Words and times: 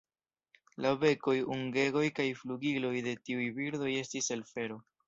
La 0.85 0.93
bekoj, 1.03 1.35
ungegoj 1.57 2.03
kaj 2.21 2.27
flugiloj 2.41 2.95
de 3.11 3.17
tiuj 3.29 3.49
birdoj 3.61 3.97
estis 4.05 4.37
el 4.39 4.47
fero. 4.55 4.87